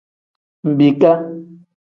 [0.69, 1.11] Mbiika.